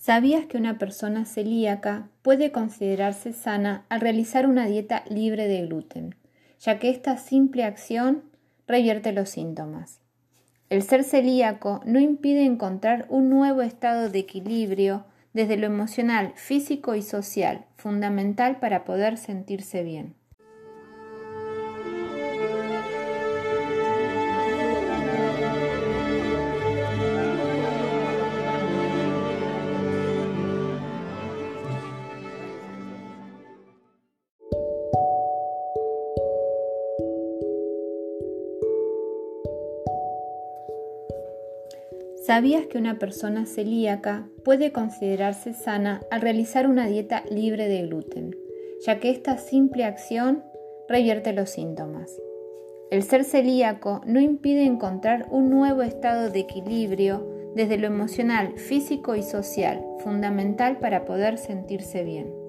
¿Sabías 0.00 0.46
que 0.46 0.56
una 0.56 0.78
persona 0.78 1.26
celíaca 1.26 2.08
puede 2.22 2.52
considerarse 2.52 3.34
sana 3.34 3.84
al 3.90 4.00
realizar 4.00 4.46
una 4.46 4.64
dieta 4.64 5.04
libre 5.10 5.46
de 5.46 5.66
gluten, 5.66 6.14
ya 6.58 6.78
que 6.78 6.88
esta 6.88 7.18
simple 7.18 7.64
acción 7.64 8.22
revierte 8.66 9.12
los 9.12 9.28
síntomas? 9.28 10.00
El 10.70 10.82
ser 10.82 11.04
celíaco 11.04 11.82
no 11.84 12.00
impide 12.00 12.46
encontrar 12.46 13.04
un 13.10 13.28
nuevo 13.28 13.60
estado 13.60 14.08
de 14.08 14.20
equilibrio 14.20 15.04
desde 15.34 15.58
lo 15.58 15.66
emocional, 15.66 16.32
físico 16.34 16.94
y 16.94 17.02
social, 17.02 17.66
fundamental 17.76 18.58
para 18.58 18.86
poder 18.86 19.18
sentirse 19.18 19.82
bien. 19.82 20.14
¿Sabías 42.30 42.68
que 42.68 42.78
una 42.78 42.96
persona 42.96 43.44
celíaca 43.44 44.28
puede 44.44 44.70
considerarse 44.70 45.52
sana 45.52 46.00
al 46.12 46.20
realizar 46.20 46.68
una 46.68 46.86
dieta 46.86 47.24
libre 47.28 47.66
de 47.66 47.82
gluten, 47.82 48.36
ya 48.86 49.00
que 49.00 49.10
esta 49.10 49.36
simple 49.36 49.82
acción 49.82 50.44
revierte 50.88 51.32
los 51.32 51.50
síntomas? 51.50 52.16
El 52.92 53.02
ser 53.02 53.24
celíaco 53.24 54.00
no 54.06 54.20
impide 54.20 54.62
encontrar 54.62 55.26
un 55.32 55.50
nuevo 55.50 55.82
estado 55.82 56.30
de 56.30 56.38
equilibrio 56.38 57.26
desde 57.56 57.78
lo 57.78 57.88
emocional, 57.88 58.56
físico 58.56 59.16
y 59.16 59.24
social, 59.24 59.84
fundamental 59.98 60.78
para 60.78 61.04
poder 61.04 61.36
sentirse 61.36 62.04
bien. 62.04 62.39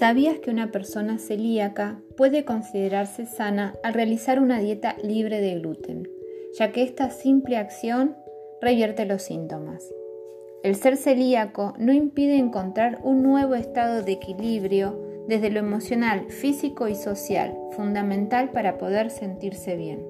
¿Sabías 0.00 0.38
que 0.38 0.50
una 0.50 0.72
persona 0.72 1.18
celíaca 1.18 2.00
puede 2.16 2.46
considerarse 2.46 3.26
sana 3.26 3.74
al 3.82 3.92
realizar 3.92 4.40
una 4.40 4.58
dieta 4.58 4.96
libre 5.04 5.42
de 5.42 5.56
gluten, 5.56 6.08
ya 6.58 6.72
que 6.72 6.82
esta 6.82 7.10
simple 7.10 7.58
acción 7.58 8.16
revierte 8.62 9.04
los 9.04 9.20
síntomas? 9.20 9.86
El 10.62 10.76
ser 10.76 10.96
celíaco 10.96 11.74
no 11.76 11.92
impide 11.92 12.38
encontrar 12.38 13.00
un 13.02 13.22
nuevo 13.22 13.54
estado 13.54 14.02
de 14.02 14.12
equilibrio 14.12 14.98
desde 15.28 15.50
lo 15.50 15.58
emocional, 15.60 16.30
físico 16.30 16.88
y 16.88 16.94
social, 16.94 17.54
fundamental 17.72 18.52
para 18.52 18.78
poder 18.78 19.10
sentirse 19.10 19.76
bien. 19.76 20.02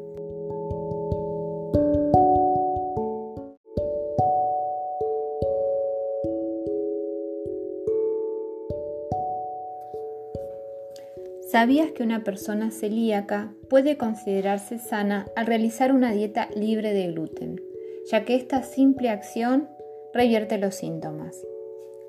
¿Sabías 11.50 11.90
que 11.90 12.04
una 12.04 12.22
persona 12.22 12.70
celíaca 12.70 13.52
puede 13.68 13.96
considerarse 13.96 14.78
sana 14.78 15.26
al 15.34 15.46
realizar 15.46 15.92
una 15.92 16.12
dieta 16.12 16.48
libre 16.54 16.92
de 16.92 17.10
gluten, 17.10 17.60
ya 18.08 18.24
que 18.24 18.36
esta 18.36 18.62
simple 18.62 19.08
acción 19.08 19.68
revierte 20.14 20.58
los 20.58 20.76
síntomas? 20.76 21.44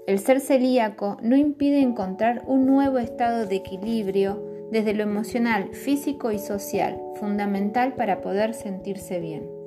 El 0.06 0.19
ser 0.19 0.42
celíaco 0.42 1.17
no 1.23 1.36
impide 1.36 1.80
encontrar 1.80 2.44
un 2.45 2.67
nuevo 2.67 3.00
estado 3.00 3.47
de 3.47 3.56
equilibrio 3.56 4.69
desde 4.69 4.94
lo 4.94 5.02
emocional, 5.02 5.73
físico 5.73 6.31
y 6.31 6.38
social, 6.38 7.02
fundamental 7.16 7.95
para 7.95 8.22
poder 8.22 8.53
sentirse 8.53 9.19
bien. 9.19 9.61